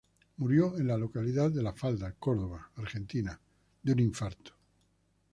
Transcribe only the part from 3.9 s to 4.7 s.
un infarto.